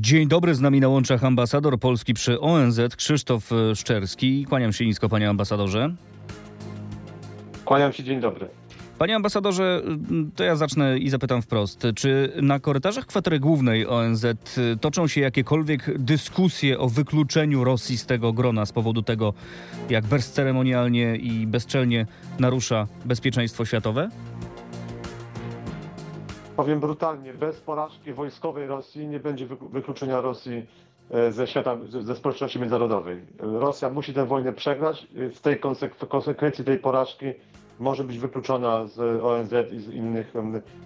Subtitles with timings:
[0.00, 4.44] Dzień dobry, z nami na łączach ambasador Polski przy ONZ Krzysztof e, Szczerski.
[4.48, 5.94] Kłaniam się nisko, panie ambasadorze.
[7.64, 8.48] Kłaniam się, dzień dobry.
[8.98, 9.82] Panie ambasadorze,
[10.36, 11.86] to ja zacznę i zapytam wprost.
[11.96, 14.26] Czy na korytarzach kwatery głównej ONZ
[14.80, 19.34] toczą się jakiekolwiek dyskusje o wykluczeniu Rosji z tego grona z powodu tego,
[19.90, 22.06] jak bezceremonialnie i bezczelnie
[22.38, 24.10] narusza bezpieczeństwo światowe?
[26.60, 30.66] Powiem brutalnie, bez porażki wojskowej Rosji nie będzie wykluczenia Rosji
[31.10, 33.20] e, ze świata, ze społeczności międzynarodowej.
[33.38, 35.06] Rosja musi tę wojnę przegrać.
[35.34, 35.60] W tej
[36.08, 37.26] konsekwencji tej porażki
[37.78, 40.32] może być wykluczona z ONZ i z innych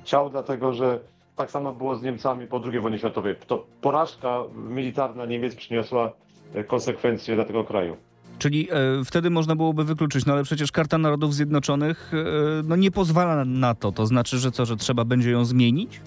[0.04, 1.00] ciał, dlatego że
[1.36, 3.36] tak samo było z Niemcami po II wojnie światowej.
[3.46, 6.12] To porażka militarna Niemiec przyniosła
[6.54, 7.96] e, konsekwencje dla tego kraju.
[8.38, 12.90] Czyli e, wtedy można byłoby wykluczyć, no ale przecież Karta Narodów Zjednoczonych e, no nie
[12.90, 13.92] pozwala na to.
[13.92, 16.00] To znaczy, że co, że trzeba będzie ją zmienić?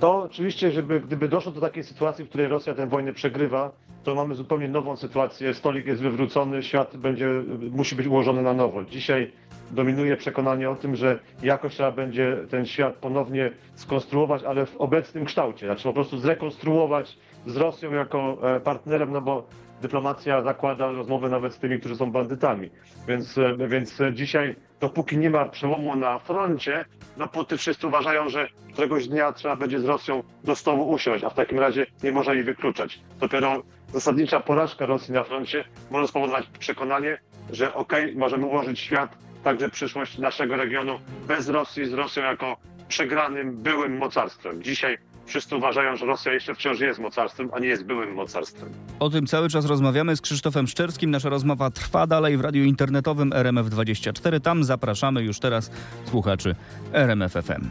[0.00, 3.72] To oczywiście, żeby gdyby doszło do takiej sytuacji, w której Rosja tę wojnę przegrywa,
[4.04, 5.54] to mamy zupełnie nową sytuację.
[5.54, 7.28] Stolik jest wywrócony, świat będzie,
[7.70, 8.84] musi być ułożony na nowo.
[8.84, 9.32] Dzisiaj
[9.70, 15.24] dominuje przekonanie o tym, że jakoś trzeba będzie ten świat ponownie skonstruować, ale w obecnym
[15.24, 15.66] kształcie.
[15.66, 19.46] Znaczy po prostu zrekonstruować z Rosją jako e, partnerem, no bo
[19.82, 22.70] dyplomacja zakłada rozmowy nawet z tymi, którzy są bandytami.
[23.08, 26.84] Więc, e, więc dzisiaj, dopóki nie ma przełomu na froncie,
[27.16, 31.30] no dopóty wszyscy uważają, że któregoś dnia trzeba będzie z Rosją do stołu usiąść, a
[31.30, 33.00] w takim razie nie można jej wykluczać.
[33.20, 37.18] Dopiero zasadnicza porażka Rosji na froncie może spowodować przekonanie,
[37.50, 42.56] że okej, okay, możemy ułożyć świat, także przyszłość naszego regionu bez Rosji, z Rosją jako
[42.88, 44.62] przegranym, byłym mocarstwem.
[44.62, 48.68] Dzisiaj wszyscy uważają, że Rosja jeszcze wciąż jest mocarstwem, a nie jest byłym mocarstwem.
[49.00, 51.10] O tym cały czas rozmawiamy z Krzysztofem Szczerskim.
[51.10, 54.40] Nasza rozmowa trwa dalej w radiu internetowym RMF24.
[54.40, 55.70] Tam zapraszamy już teraz
[56.04, 56.54] słuchaczy
[56.92, 57.70] RMFFM.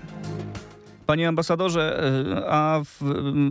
[1.05, 2.03] Panie ambasadorze,
[2.37, 3.01] e, a w,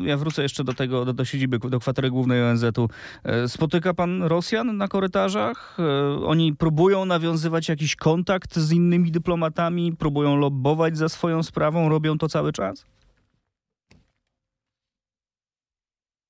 [0.04, 2.88] ja wrócę jeszcze do tego, do, do siedziby, do kwatery głównej ONZ-u.
[3.24, 5.76] E, spotyka pan Rosjan na korytarzach?
[5.78, 12.18] E, oni próbują nawiązywać jakiś kontakt z innymi dyplomatami, próbują lobbować za swoją sprawą, robią
[12.18, 12.84] to cały czas?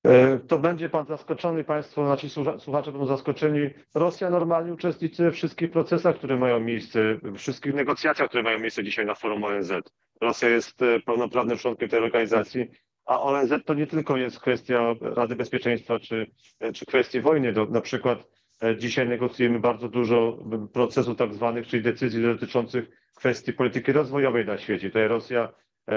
[0.47, 2.29] to będzie pan zaskoczony, państwo, nasi
[2.59, 3.69] słuchacze będą zaskoczeni.
[3.95, 6.99] Rosja normalnie uczestniczy we wszystkich procesach, które mają miejsce,
[7.37, 9.71] wszystkich negocjacjach, które mają miejsce dzisiaj na forum ONZ.
[10.21, 12.67] Rosja jest e, pełnoprawnym członkiem tej organizacji,
[13.05, 17.53] a ONZ to nie tylko jest kwestia Rady Bezpieczeństwa czy, e, czy kwestii wojny.
[17.53, 18.27] Do, na przykład
[18.77, 20.37] dzisiaj negocjujemy bardzo dużo
[20.73, 24.87] procesów tak zwanych, czyli decyzji dotyczących kwestii polityki rozwojowej na świecie.
[24.87, 25.53] Tutaj Rosja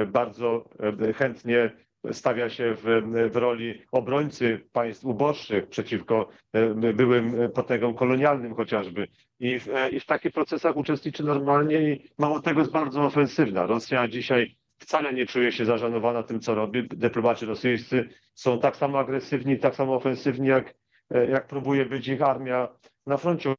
[0.07, 0.69] bardzo
[1.17, 1.71] chętnie
[2.13, 2.83] stawia się w,
[3.33, 9.09] w roli obrońcy państw uboższych przeciwko e, byłym potęgom kolonialnym chociażby.
[9.41, 13.67] I w, e, I w takich procesach uczestniczy normalnie i mało tego jest bardzo ofensywna.
[13.67, 16.89] Rosja dzisiaj wcale nie czuje się zażenowana tym, co robi.
[16.89, 20.75] Dyplomaci rosyjscy są tak samo agresywni, tak samo ofensywni, jak,
[21.11, 22.69] e, jak próbuje być ich armia
[23.07, 23.55] na froncie.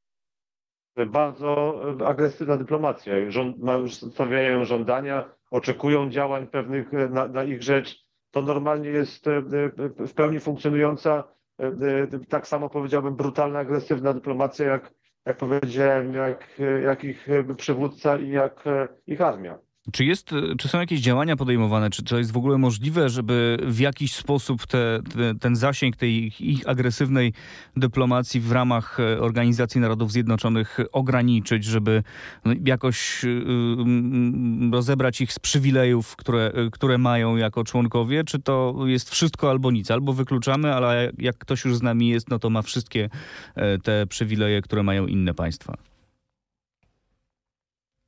[1.08, 3.32] Bardzo agresywna dyplomacja.
[3.32, 3.58] Rząd,
[3.92, 8.05] stawiają żądania, oczekują działań pewnych na, na ich rzecz
[8.36, 11.24] to normalnie jest e, e, w pełni funkcjonująca,
[11.60, 14.94] e, tak samo powiedziałbym, brutalna, agresywna dyplomacja, jak,
[15.26, 18.64] jak powiedziałem, jak, jak ich przywódca i jak
[19.08, 19.60] ich armia.
[19.92, 20.30] Czy, jest,
[20.60, 21.90] czy są jakieś działania podejmowane?
[21.90, 26.32] Czy to jest w ogóle możliwe, żeby w jakiś sposób te, te, ten zasięg tej
[26.40, 27.34] ich, agresywnej
[27.78, 32.04] dyplomacji w ramach e, Organizacji Narodów Zjednoczonych ograniczyć, żeby
[32.46, 38.24] no, jakoś y, y, rozebrać ich z przywilejów, które, które mają jako członkowie?
[38.24, 39.92] Czy to jest wszystko albo nic?
[39.92, 43.10] Albo wykluczamy, ale jak ktoś już z nami jest, no to ma wszystkie
[43.56, 45.95] e, te przywileje, które mają inne państwa.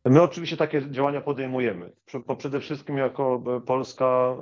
[0.09, 1.91] My oczywiście takie działania podejmujemy.
[2.38, 4.35] Przede wszystkim jako e, Polska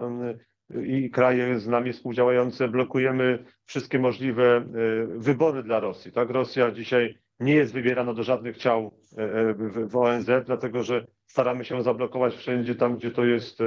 [0.86, 4.64] i kraje z nami współdziałające blokujemy wszystkie możliwe e,
[5.08, 6.12] wybory dla Rosji.
[6.12, 6.30] Tak?
[6.30, 9.54] Rosja dzisiaj nie jest wybierana do żadnych ciał e,
[9.88, 13.60] w ONZ, dlatego że staramy się zablokować wszędzie tam, gdzie to jest,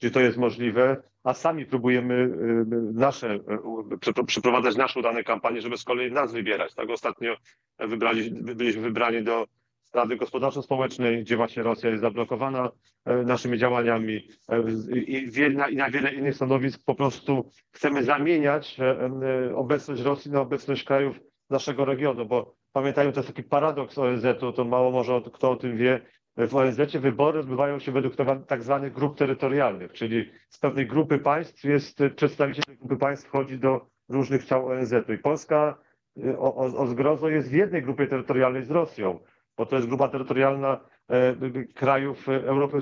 [0.00, 2.30] gdzie to jest możliwe, a sami próbujemy
[2.92, 3.38] nasze,
[4.26, 6.74] przeprowadzać nasze udane kampanie, żeby z kolei nas wybierać.
[6.74, 7.36] Tak ostatnio
[7.78, 9.46] wybrali, byliśmy wybrani do
[9.94, 12.70] Rady Gospodarczo-Społecznej, gdzie właśnie Rosja jest zablokowana
[13.04, 14.62] e, naszymi działaniami e,
[14.94, 15.30] i,
[15.76, 21.20] na wiele innych stanowisk po prostu chcemy zamieniać e, obecność Rosji na obecność krajów
[21.50, 25.76] naszego regionu, bo pamiętajmy, to jest taki paradoks ONZ-u, to mało może kto o tym
[25.76, 26.00] wie,
[26.36, 28.14] w ONZ wybory odbywają się według
[28.46, 33.86] tak zwanych grup terytorialnych, czyli z pewnej grupy państw jest przedstawiciel grupy państw wchodzi do
[34.08, 35.78] różnych ciał ONZ-u i Polska
[36.38, 39.18] o, o, o zgrozo jest w jednej grupie terytorialnej z Rosją
[39.56, 40.80] bo to jest grupa terytorialna
[41.74, 42.78] krajów Europy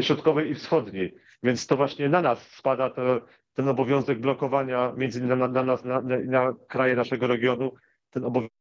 [0.00, 1.14] Środkowej i Wschodniej.
[1.42, 3.20] Więc to właśnie na nas spada to,
[3.54, 7.72] ten obowiązek blokowania między innymi na, na nas, na, na kraje naszego regionu,
[8.10, 8.52] ten obowiązek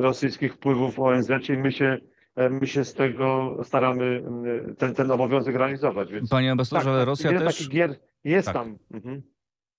[0.00, 1.98] rosyjskich wpływów w ONZ i my się,
[2.50, 4.24] my się z tego staramy
[4.78, 6.12] ten, ten obowiązek realizować.
[6.12, 7.56] Więc, Panie ambasadorze, tak, ale Rosja też...
[7.56, 8.54] takich gier jest Tak.
[8.54, 8.78] tam.
[8.90, 9.22] Mhm.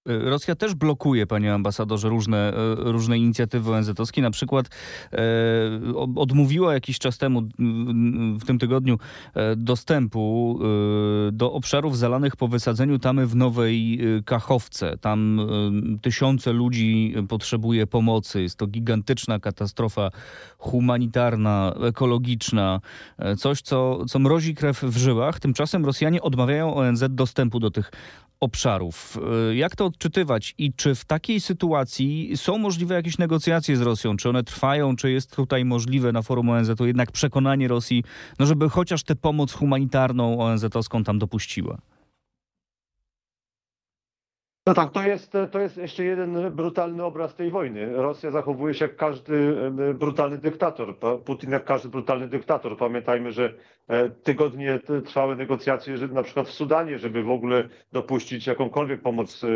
[0.10, 4.22] Rosja też blokuje, panie ambasadorze, różne, e, różne inicjatywy ONZ-owskie.
[4.22, 4.70] Na przykład
[5.12, 5.18] e,
[6.16, 7.42] odmówiła jakiś czas temu,
[8.40, 8.98] w tym tygodniu,
[9.34, 10.60] e, dostępu
[11.28, 14.98] e, do obszarów zalanych po wysadzeniu tamy w Nowej e, Kachowce.
[14.98, 18.42] Tam e, tysiące ludzi potrzebuje pomocy.
[18.42, 20.10] Jest to gigantyczna katastrofa
[20.58, 22.82] humanitarna, ekologiczna.
[23.18, 25.40] E, Coś, co, co mrozi krew w żyłach.
[25.40, 27.92] Tymczasem Rosjanie odmawiają ONZ dostępu do tych
[28.40, 29.18] obszarów.
[29.52, 34.18] Y, Jak to odczytywać i czy w takiej sytuacji są możliwe jakieś negocjacje z Rosją?
[34.18, 34.96] Czy one trwają?
[34.96, 38.04] Czy jest tutaj możliwe na forum ONZ-u jednak przekonanie Rosji,
[38.40, 41.78] no żeby chociaż tę pomoc humanitarną ONZ-owską tam dopuściła?
[44.70, 47.94] No tak, to jest, to jest jeszcze jeden brutalny obraz tej wojny.
[47.94, 49.56] Rosja zachowuje się jak każdy
[49.94, 50.96] brutalny dyktator.
[51.26, 52.78] Putin jak każdy brutalny dyktator.
[52.78, 53.54] Pamiętajmy, że
[53.88, 59.44] e, tygodnie trwały negocjacje, że na przykład w Sudanie, żeby w ogóle dopuścić jakąkolwiek pomoc
[59.44, 59.48] e,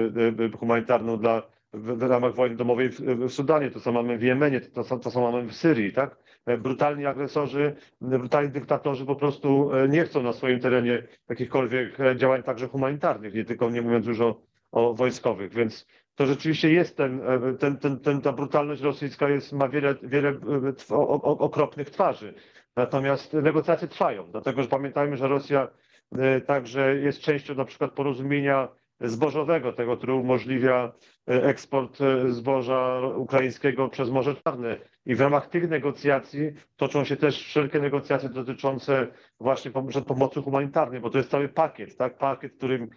[0.45, 1.41] e, humanitarną dla,
[1.73, 3.71] w, ramach wojny domowej w, w Sudanie.
[3.71, 6.17] To co mamy w Jemenie, to, co- to co mamy w Syrii, tak?
[6.59, 13.33] Brutalni agresorzy, brutalni dyktatorzy po prostu nie chcą na swoim terenie jakichkolwiek działań także humanitarnych,
[13.33, 17.77] nie tylko nie mówiąc już o o wojskowych, więc to rzeczywiście jest ten, e, ten,
[17.77, 22.33] ten, ten, ta brutalność rosyjska jest, ma wiele, wiele e, okropnych twarzy.
[22.75, 25.67] Natomiast negocjacje trwają, dlatego że pamiętajmy, że Rosja
[26.11, 28.67] e, także jest częścią na przykład porozumienia
[28.99, 30.93] zbożowego, tego, który umożliwia
[31.27, 34.77] eksport zboża ukraińskiego przez Morze Czarne.
[35.05, 39.07] I w ramach tych negocjacji toczą się też wszelkie negocjacje dotyczące
[39.39, 42.17] właśnie pom- pomocy humanitarnej, bo to jest cały pakiet, tak?
[42.17, 42.89] Pakiet, którym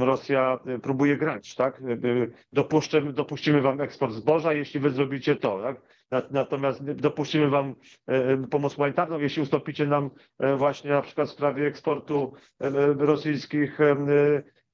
[0.00, 1.80] Rosja e, próbuje grać, tak?
[1.80, 1.82] E,
[2.52, 5.76] Dopuszczę, dopuścimy wam eksport zboża, jeśli wy zrobicie to, tak?
[6.10, 7.74] Na- Natomiast dopuścimy wam
[8.06, 13.80] e, pomoc humanitarną, jeśli ustąpicie nam e, właśnie na przykład w sprawie eksportu e, rosyjskich
[13.80, 13.96] e,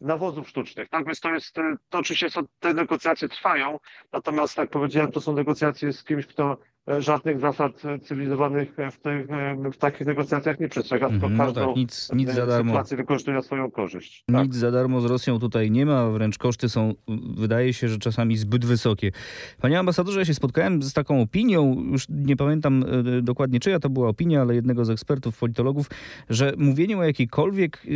[0.00, 0.88] nawozów sztucznych.
[0.88, 3.78] Tak więc to jest, e, to oczywiście są, te negocjacje trwają,
[4.12, 6.56] natomiast jak powiedziałem, to są negocjacje z kimś, kto e,
[6.99, 11.44] żadnych zasad e, cywilizowanych e, w, tych, e, w takich negocjacjach nie przestrzega, tylko no
[11.44, 12.82] każdą tak, nic, nic e, za darmo.
[12.91, 14.25] wykorzystuje swoją korzyść.
[14.32, 14.47] Tak.
[14.47, 16.94] Nic za darmo z Rosją tutaj nie ma, wręcz koszty są,
[17.37, 19.12] wydaje się, że czasami zbyt wysokie.
[19.61, 22.85] Panie ambasadorze, ja się spotkałem z taką opinią, już nie pamiętam
[23.19, 25.91] e, dokładnie czyja to była opinia, ale jednego z ekspertów, politologów,
[26.31, 27.91] że mówienie o jakiejkolwiek e,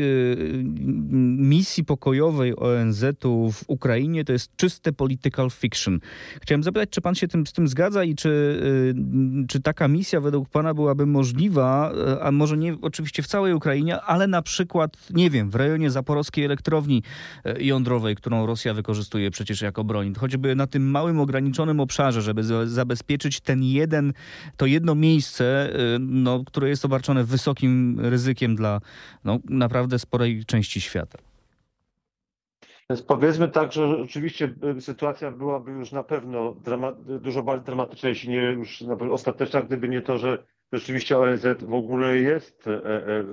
[1.39, 6.01] misji pokojowej ONZ-u w Ukrainie to jest czyste political fiction.
[6.43, 8.74] Chciałem zapytać, czy pan się tym, z tym zgadza i czy, e,
[9.49, 14.01] czy taka misja według pana byłaby możliwa, e, a może nie oczywiście w całej Ukrainie,
[14.01, 17.03] ale na przykład, nie wiem, w rejonie zaporowskiej elektrowni
[17.45, 22.45] e, jądrowej, którą Rosja wykorzystuje przecież jako broń, choćby na tym małym, ograniczonym obszarze, żeby
[22.45, 24.13] za- zabezpieczyć ten jeden,
[24.57, 28.81] to jedno miejsce, no, które jest obarczone wysokim ryzykiem dla
[29.25, 31.19] no, naprawdę sporej części świata.
[32.91, 36.55] Więc powiedzmy tak, że rzeczywiście y, sytuacja byłaby już na pewno
[37.21, 41.47] dużo bardziej dramatyczna, jeśli nie już na pewno ostateczna, gdyby nie to, że rzeczywiście ONZ
[41.61, 43.25] w ogóle jest e, e,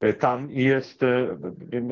[0.00, 1.38] e, tam i jest e,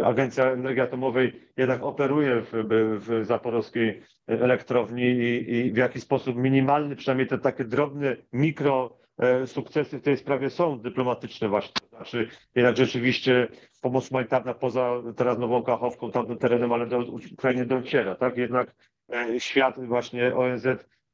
[0.04, 2.52] Agencja Energii Atomowej jednak operuje w,
[2.98, 9.05] w zaporowskiej elektrowni i, i w jakiś sposób minimalny, przynajmniej te takie drobne mikro e,
[9.46, 11.72] sukcesy w tej sprawie są dyplomatyczne właśnie.
[11.80, 13.48] To znaczy jednak rzeczywiście
[13.80, 16.98] pomoc humanitarna poza teraz Nową Kachowką, tamtym terenem, ale do
[17.32, 18.36] Ukrainy dociera, tak?
[18.36, 18.74] Jednak
[19.12, 20.66] e, świat właśnie ONZ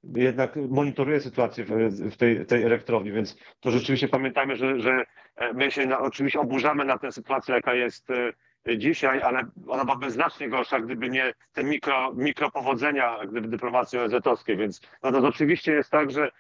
[0.04, 1.64] jednak monitoruje sytuację
[2.10, 5.04] w, tej, tej elektrowni, więc to rzeczywiście pamiętajmy, że, że
[5.36, 9.84] e, my się na, oczywiście oburzamy na tę sytuację, jaka jest e, dzisiaj, ale ona
[9.84, 15.90] byłaby znacznie gorsza, gdyby nie te mikro, mikropowodzenia gdyby dyplomacji ONZ-owskiej, więc no oczywiście jest
[15.90, 16.30] tak, że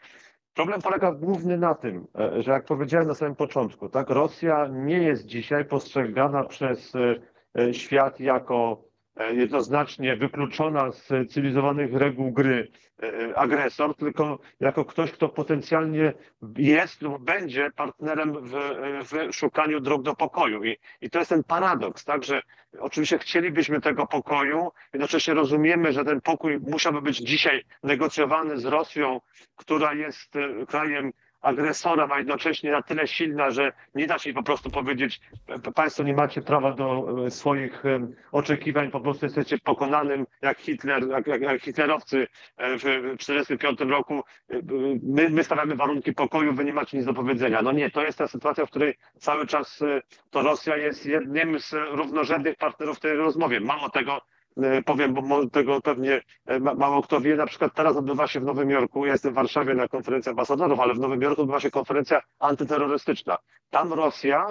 [0.54, 4.98] Problem polega głównie na tym, e, że jak powiedziałem na samym początku, tak, Rosja nie
[4.98, 7.20] jest dzisiaj postrzegana przez e,
[7.58, 8.84] e, świat jako
[9.16, 12.68] jednoznacznie wykluczona z cywilizowanych reguł gry
[13.02, 16.12] e, agresor, tylko jako ktoś, kto potencjalnie
[16.56, 18.52] jest lub będzie partnerem w,
[19.04, 20.64] w szukaniu dróg do pokoju.
[20.64, 22.42] I, I to jest ten paradoks, tak, że
[22.78, 29.20] oczywiście chcielibyśmy tego pokoju, jednocześnie rozumiemy, że ten pokój musiałby być dzisiaj negocjowany z Rosją,
[29.56, 34.42] która jest e, krajem agresorem, a jednocześnie na tyle silna, że nie da się po
[34.42, 39.58] prostu powiedzieć, "P- państwo nie macie prawa do e, swoich em, oczekiwań, po prostu jesteście
[39.58, 44.22] pokonanym, jak Hitler, jak, jak, hitlerowcy e, w 1945 roku.
[44.50, 44.60] E,
[45.02, 47.62] My, my stawiamy warunki pokoju, wy nie macie nic do powiedzenia.
[47.62, 51.60] No nie, to jest ta sytuacja, w której cały czas e, to Rosja jest jednym
[51.60, 53.60] z równorzędnych partnerów w tej rozmowie.
[53.60, 54.20] Mało tego, e,
[54.86, 58.44] powiem, bo tego pewnie e, ma- mało kto wie, na przykład teraz odbywa się w
[58.44, 61.70] Nowym Jorku, ja jestem w Warszawie na konferencji ambasadorów, ale w Nowym Jorku odbywa się
[61.70, 63.38] konferencja antyterrorystyczna.
[63.70, 64.46] Tam Rosja,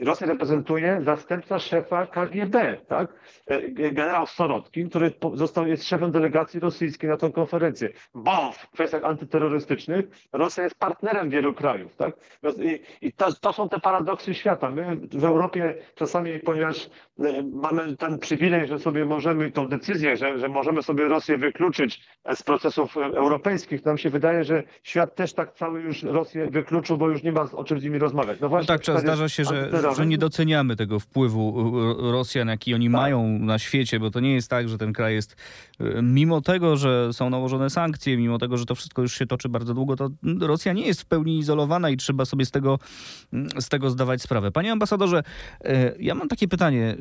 [0.00, 3.12] Rosja reprezentuje zastępca szefa KGB, tak?
[3.46, 9.04] E, Generał Sorotkin, który został, jest szefem delegacji rosyjskiej na tę konferencję, bo w kwestiach
[9.04, 12.16] antyterrorystycznych Rosja jest partnerem wielu krajów, tak?
[12.58, 14.70] I, i to, to są te paradoksy świata.
[14.70, 16.90] My w Europie czasami, ponieważ
[17.20, 22.06] e, mamy ten przywilej, że sobie możemy, tą decyzję, że, że możemy sobie Rosję wykluczyć
[22.34, 26.96] z procesów e, europejskich, nam się wydaje, że świat też tak cały już Rosję wykluczył,
[26.96, 28.40] bo już nie ma o czym z nimi rozmawiać.
[28.40, 31.72] No No właśnie, tak, czas pytanie zdarza się, że, że nie doceniamy tego wpływu
[32.12, 32.92] Rosjan, jaki oni Tak.
[32.92, 35.36] mają na świecie, bo to nie jest tak, że ten kraj jest,
[35.80, 39.48] y, mimo tego, że są nałożone sankcje, mimo tego, że to wszystko już się toczy
[39.48, 42.78] bardzo długo, to Rosja nie jest w pełni izolowana i trzeba sobie z tego,
[43.32, 44.50] mm, z tego zdawać sprawę.
[44.52, 45.22] Panie ambasadorze,
[45.64, 45.68] y,
[46.00, 46.96] ja mam takie pytanie,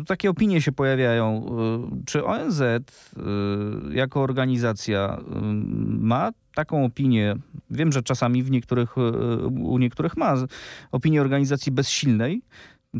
[0.00, 1.46] y, takie opinie się pojawiają.
[2.06, 2.62] Czy ONZ
[3.90, 5.20] jako organizacja
[5.88, 7.36] ma taką opinię,
[7.70, 9.00] wiem, że czasami w niektórych, y,
[9.46, 10.34] u niektórych ma
[10.92, 12.42] opinię organizacji bezsilnej,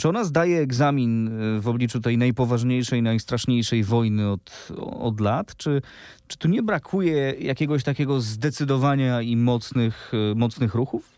[0.01, 4.69] czy ona zdaje egzamin y, w obliczu tej najpoważniejszej, najstraszniejszej wojny od,
[5.01, 5.57] od lat?
[5.57, 5.83] Czy,
[6.27, 11.17] czy tu nie brakuje jakiegoś takiego zdecydowania i mocnych, y, mocnych ruchów?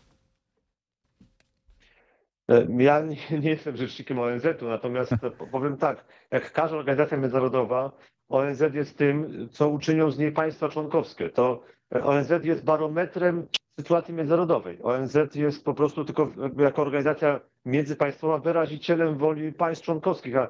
[2.49, 3.01] E, Ja
[3.41, 7.91] nie, jestem rzecznikiem ONZ-u, natomiast po- powiem tak, jak każda organizacja międzynarodowa,
[8.29, 11.29] ONZ jest tym, co uczynią z niej państwa członkowskie.
[11.29, 13.47] To e, ONZ jest barometrem
[13.79, 14.79] sytuacji międzynarodowej.
[14.83, 20.35] ONZ jest po prostu tylko jako organizacja międzypaństwowa wyrazicielem woli państw członkowskich.
[20.35, 20.47] A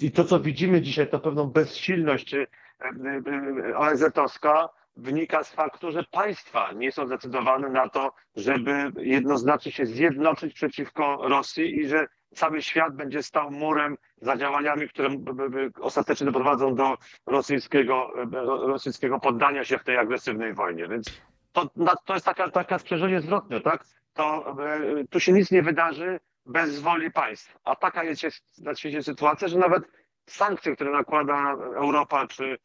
[0.00, 2.46] I to, co widzimy dzisiaj, to pewną bezsilność e,
[3.70, 9.86] e, ONZ-owska wynika z faktu, że państwa nie są zdecydowane na to, żeby jednoznacznie się
[9.86, 15.08] zjednoczyć przeciwko Rosji i że cały świat będzie stał murem za działaniami, które
[15.80, 18.26] ostatecznie doprowadzą do rosyjskiego, e,
[18.66, 20.88] rosyjskiego poddania się w tej agresywnej wojnie.
[20.88, 21.22] Więc
[21.52, 21.70] to,
[22.04, 23.84] to jest taka, taka sprzężenie zwrotne, tak?
[24.14, 27.58] To e, tu się nic nie wydarzy bez woli państw.
[27.64, 28.24] A taka jest
[28.58, 29.82] na świecie sytuacja, że nawet
[30.26, 32.58] sankcje, które nakłada Europa czy,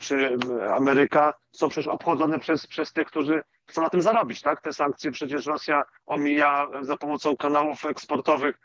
[0.00, 0.36] czy
[0.76, 4.60] Ameryka, są przecież obchodzone przez, przez tych, którzy chcą na tym zarobić, tak?
[4.60, 8.58] Te sankcje przecież Rosja omija za pomocą kanałów eksportowych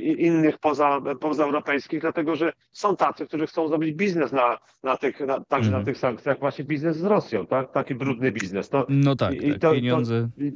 [0.00, 5.20] i innych poza, pozaeuropejskich, dlatego że są tacy, którzy chcą zrobić biznes na, na tych,
[5.20, 5.82] na, także Mhm.
[5.82, 7.72] na tych sankcjach, właśnie biznes z Rosją, tak?
[7.72, 8.68] Taki brudny biznes.
[8.68, 10.28] To, No tak, I- tak to- to- pieniądze.
[10.38, 10.52] i-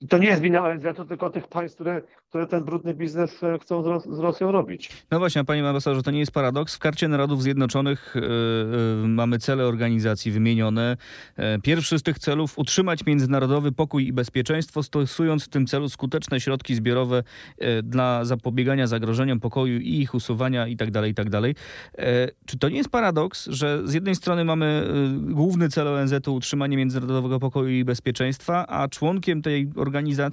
[0.00, 3.58] i to nie jest wina ONZ-u, tylko tych państw, które, które ten brudny biznes e,
[3.58, 4.90] chcą z, Ros- z Rosją robić.
[5.10, 6.76] No właśnie, panie ambasadorze, to nie jest paradoks.
[6.76, 10.96] W karcie Narodów Zjednoczonych e, e, mamy cele organizacji wymienione.
[11.36, 16.40] E, pierwszy z tych celów utrzymać międzynarodowy pokój i bezpieczeństwo, stosując w tym celu skuteczne
[16.40, 17.22] środki zbiorowe
[17.82, 21.08] dla zapobiegania zagrożeniom pokoju i ich usuwania itd.
[21.08, 21.40] itd.
[21.98, 24.88] E, Czy to nie jest paradoks, że z jednej strony mamy
[25.20, 29.83] główny cel ONZ-u utrzymanie międzynarodowego pokoju i bezpieczeństwa, a członkiem tej organizacji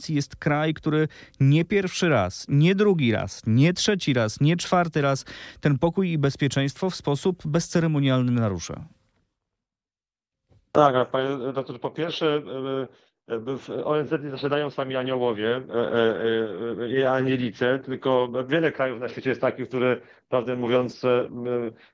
[0.10, 1.08] jest kraj, który
[1.40, 5.26] nie pierwszy raz, nie drugi raz, nie trzeci raz, nie czwarty raz
[5.60, 8.86] ten pokój i bezpieczeństwo w sposób bezceremonialny narusza.
[10.72, 11.28] Tak, panie
[11.82, 12.88] po pierwsze e,
[13.40, 19.10] w ONZ nie zasiadają sami aniołowie e, e, e, i anielice, tylko wiele krajów na
[19.10, 19.98] świecie jest takich, które,
[20.30, 21.02] prawdę mówiąc,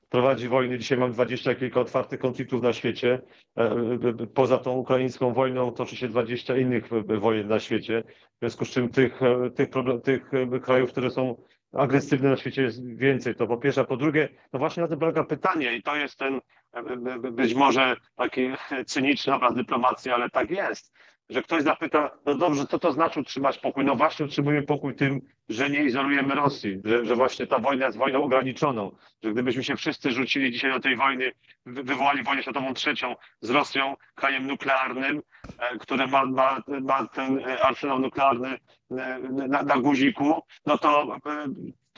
[0.08, 0.78] prowadzi wojny.
[0.78, 3.20] Dzisiaj mam dwadzieścia kilka otwartych konfliktów na świecie.
[4.34, 6.88] Poza tą ukraińską wojną toczy się dwadzieścia innych
[7.20, 8.02] wojen na świecie.
[8.36, 9.20] W związku z czym tych,
[9.54, 10.30] tych, problem, tych
[10.62, 11.42] krajów, które są
[11.72, 13.34] agresywne na świecie jest więcej.
[13.34, 13.80] To po pierwsze.
[13.80, 16.40] A po drugie, no właśnie na tym polega pytanie i to jest ten
[17.32, 18.50] być może taki
[18.86, 20.92] cyniczny obraz dyplomacji, ale tak jest,
[21.30, 23.84] że ktoś zapyta, no dobrze, co to znaczy utrzymać pokój?
[23.84, 27.98] No właśnie utrzymujemy pokój tym, że nie izolujemy Rosji, że, że właśnie ta wojna jest
[27.98, 31.32] wojną ograniczoną, że gdybyśmy się wszyscy rzucili dzisiaj do tej wojny,
[31.66, 35.22] wy- wywołali wojnę światową trzecią z Rosją, krajem nuklearnym,
[35.58, 38.48] e, które ma, ma, ma ten e, arsenał nuklearny
[38.90, 39.18] e,
[39.48, 41.16] na, na guziku, no to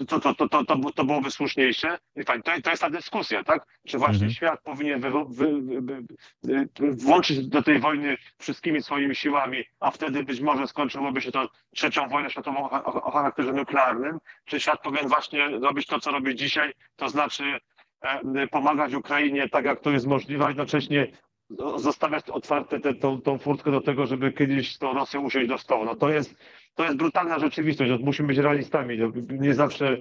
[0.07, 1.99] to, to, to, to, to, to byłoby słuszniejsze.
[2.17, 3.67] I To, to jest ta dyskusja, tak?
[3.87, 4.33] Czy właśnie Mhm.
[4.33, 6.05] świat powinien wy, wy, wy, wy,
[6.43, 11.49] wy, włączyć do tej wojny wszystkimi swoimi siłami, a wtedy być może skończyłoby się to
[11.75, 14.19] trzecią wojną światową o, o, o charakterze nuklearnym?
[14.45, 17.45] Czy świat powinien właśnie robić to, co robi dzisiaj, to znaczy
[18.03, 21.13] e, pomagać Ukrainie tak, jak to jest możliwe, a jednocześnie
[21.77, 25.59] zostawiać otwarte tę tą, tą furtkę do tego, żeby kiedyś z tą Rosją usiąść do
[25.59, 25.85] stołu.
[25.85, 26.35] No to jest,
[26.75, 27.91] to jest brutalna rzeczywistość.
[28.03, 28.99] Musimy być realistami.
[29.31, 29.97] Nie, zawsze,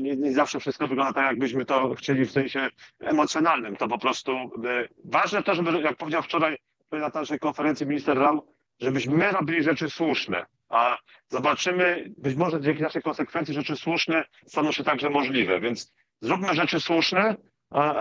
[0.00, 2.68] nie, nie zawsze wszystko wygląda tak, jakbyśmy to chcieli w sensie
[3.00, 3.76] emocjonalnym.
[3.76, 6.56] To po prostu e, ważne to, żeby, jak powiedział wczoraj
[6.92, 10.46] na naszej konferencji minister Rał, żebyśmy my robili rzeczy słuszne.
[10.68, 15.60] A zobaczymy, być może dzięki naszej konsekwencji rzeczy słuszne staną się także możliwe.
[15.60, 17.36] Więc zróbmy rzeczy słuszne,
[17.70, 17.94] a,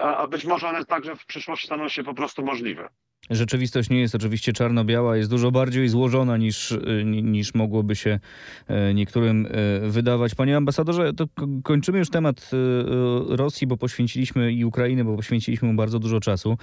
[0.00, 2.88] a, a być może one także w przyszłości staną się po prostu możliwe.
[3.30, 8.18] Rzeczywistość nie jest oczywiście czarno-biała, jest dużo bardziej złożona niż, y, niż mogłoby się
[8.68, 10.34] e, niektórym e, wydawać.
[10.34, 11.24] Panie ambasadorze, to
[11.62, 16.58] kończymy już temat e, Rosji, bo poświęciliśmy i Ukrainy, bo poświęciliśmy mu bardzo dużo czasu.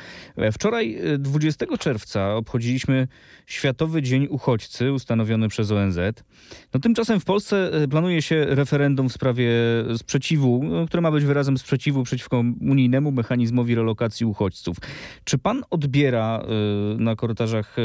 [0.51, 3.07] Wczoraj, 20 czerwca, obchodziliśmy
[3.45, 5.99] Światowy Dzień Uchodźcy ustanowiony przez ONZ.
[6.73, 9.51] No, tymczasem w Polsce planuje się referendum w sprawie
[9.97, 14.77] sprzeciwu, no, które ma być wyrazem sprzeciwu przeciwko unijnemu mechanizmowi relokacji uchodźców.
[15.23, 16.43] Czy pan odbiera
[16.97, 17.75] na korytarzach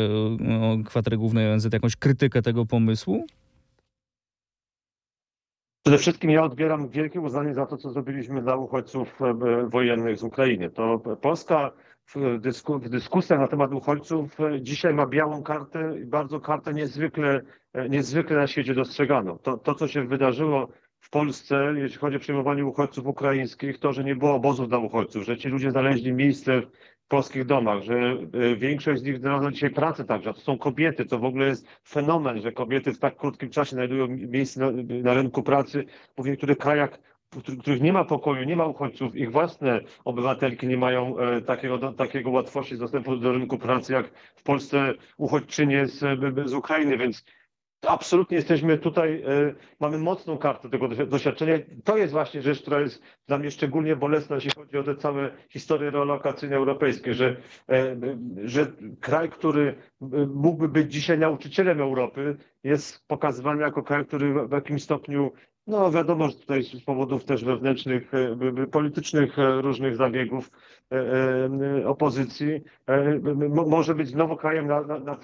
[0.40, 3.26] no, kwatery głównej ONZ jakąś krytykę tego pomysłu?
[5.88, 9.34] Przede wszystkim ja odbieram wielkie uznanie za to, co zrobiliśmy dla uchodźców e,
[9.68, 10.70] wojennych z Ukrainy.
[10.70, 11.72] To Polska
[12.14, 16.74] w, dysku, w dyskusjach na temat uchodźców e, dzisiaj ma białą kartę i bardzo kartę
[16.74, 17.40] niezwykle,
[17.72, 19.38] e, niezwykle na świecie dostrzeganą.
[19.38, 20.68] To, to, co się wydarzyło
[21.00, 25.24] w Polsce, jeśli chodzi o przyjmowanie uchodźców ukraińskich, to, że nie było obozów dla uchodźców,
[25.24, 26.62] że ci ludzie znaleźli miejsce
[27.08, 31.18] polskich domach, że e, większość z nich znalazła dzisiaj pracę także, to są kobiety, to
[31.18, 34.70] w ogóle jest fenomen, że kobiety w tak krótkim czasie znajdują miejsce na,
[35.02, 35.84] na rynku pracy,
[36.18, 36.98] w niektórych krajach
[37.32, 41.92] w których nie ma pokoju, nie ma uchodźców, ich własne obywatelki nie mają e, takiego,
[41.92, 46.04] takiego łatwości dostępu do rynku pracy, jak w Polsce uchodźczynie z,
[46.44, 47.24] z Ukrainy, więc
[47.86, 51.54] Absolutnie jesteśmy tutaj, e, mamy mocną kartę tego doświadczenia.
[51.84, 55.30] To jest właśnie rzecz, która jest dla mnie szczególnie bolesna, jeśli chodzi o te całe
[55.50, 57.36] historie relokacyjne europejskie, że,
[57.68, 57.96] e,
[58.44, 59.74] że kraj, który
[60.34, 65.32] mógłby być dzisiaj nauczycielem Europy, jest pokazywany jako kraj, który w jakimś stopniu
[65.68, 70.50] no wiadomo, że tutaj z powodów też wewnętrznych, e, politycznych e, różnych zabiegów e,
[71.86, 72.60] opozycji
[73.66, 75.16] może być znowu krajem na, na, na.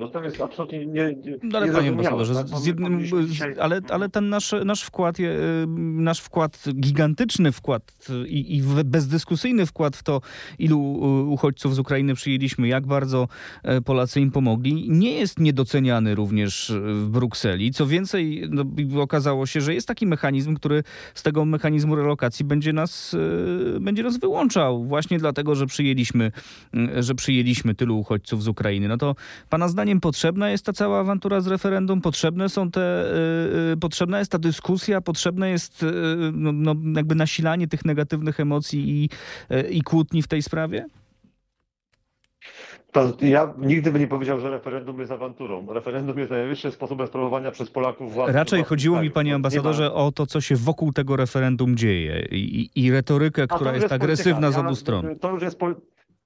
[0.00, 2.46] No to jest absolutnie nie, nie no ale panie ambasadorze, tak?
[2.46, 3.00] z jednym,
[3.60, 5.16] ale, ale ten nasz, nasz wkład,
[5.66, 10.20] nasz wkład, gigantyczny wkład i, i bezdyskusyjny wkład w to,
[10.58, 10.80] ilu
[11.32, 13.28] uchodźców z Ukrainy przyjęliśmy, jak bardzo
[13.84, 17.70] Polacy im pomogli, nie jest niedoceniany również w Brukseli.
[17.70, 18.64] Co więcej, no,
[19.02, 20.82] okazało się, że jest taki mechanizm, który
[21.14, 23.16] z tego mechanizmu relokacji będzie nas,
[23.76, 26.32] e, będzie nas wyłączał właśnie dlatego, że przyjęliśmy,
[26.98, 28.88] że przyjęliśmy tylu uchodźców z Ukrainy.
[28.88, 29.14] No to
[29.48, 32.00] pana zdaniem potrzebna jest ta cała awantura z referendum?
[32.00, 33.12] Potrzebne są te,
[33.72, 35.00] e, potrzebna jest ta dyskusja?
[35.00, 35.84] Potrzebne jest
[36.32, 39.08] no, no jakby nasilanie tych negatywnych emocji i,
[39.76, 40.86] i kłótni w tej sprawie?
[42.92, 45.66] To ja nigdy bym nie powiedział, że referendum jest awanturą.
[45.68, 48.32] Referendum jest najwyższym sposobem sprawowania przez Polaków władzy.
[48.32, 52.90] Raczej chodziło mi, panie ambasadorze, o to, co się wokół tego referendum dzieje i, i
[52.90, 55.18] retorykę, która jest, jest agresywna z obu stron.
[55.18, 55.58] To już jest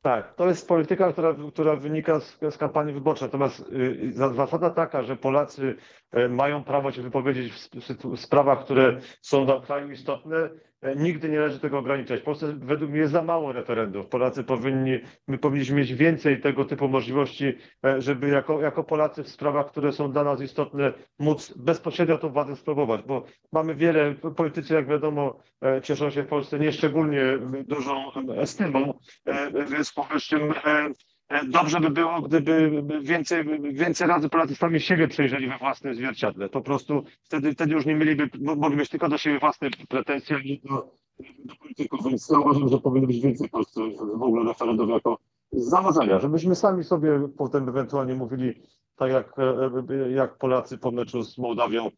[0.03, 3.29] tak, to jest polityka, która, która wynika z, z kampanii wyborczej.
[3.29, 5.77] Natomiast y, zasada taka, że Polacy
[6.17, 10.51] y, mają prawo się wypowiedzieć w, w, w sprawach, które są dla kraju istotne,
[10.97, 12.21] nigdy nie należy tego ograniczać.
[12.21, 14.07] W Polsce według mnie za mało referendów.
[14.07, 19.29] Polacy powinni, my powinniśmy mieć więcej tego typu możliwości, e, żeby jako, jako Polacy w
[19.29, 24.75] sprawach, które są dla nas istotne, móc bezpośrednio tą władzę spróbować, bo mamy wiele, politycy
[24.75, 27.23] jak wiadomo e, cieszą się w Polsce nieszczególnie
[27.67, 28.95] dużą estymą,
[29.71, 29.93] więc
[30.65, 30.91] E,
[31.49, 36.49] dobrze by było, gdyby więcej, więcej razy Polacy sami siebie przejrzeli we własnym zwierciadle.
[36.49, 40.39] Po prostu wtedy, wtedy już nie mieliby, mogli mieć tylko do siebie własne pretensje, a
[40.39, 40.93] nie do,
[41.45, 42.05] do polityków.
[42.05, 43.81] Więc uważam, że powinno być więcej Polsce
[44.17, 45.19] w ogóle referendum jako
[45.53, 48.63] założenia, żebyśmy sami sobie potem ewentualnie mówili,
[48.97, 51.91] tak jak, e, jak Polacy po meczu z Mołdawią, e,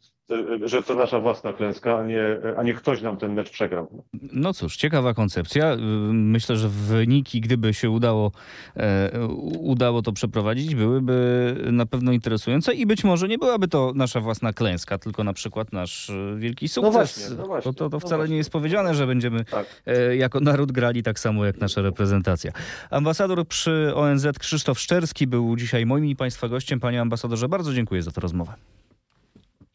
[0.64, 2.24] że to nasza własna klęska, a nie,
[2.56, 4.02] a nie ktoś nam ten mecz przegrał.
[4.32, 5.76] No cóż, ciekawa koncepcja.
[6.12, 8.32] Myślę, że wyniki, gdyby się udało,
[8.76, 9.26] e,
[9.58, 14.52] udało to przeprowadzić, byłyby na pewno interesujące i być może nie byłaby to nasza własna
[14.52, 16.92] klęska, tylko na przykład nasz wielki sukces.
[16.92, 19.82] No właśnie, no właśnie, to, to no wcale no nie jest powiedziane, że będziemy tak.
[20.16, 22.52] jako naród grali tak samo jak nasza reprezentacja.
[22.90, 26.80] Ambasador przy ONZ Krzysztof Szczerski był dzisiaj moim i Państwa gościem.
[26.80, 28.52] Panie ambasadorze, bardzo dziękuję za tę rozmowę.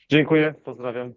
[0.10, 1.14] Dziękuję, pozdrawiam.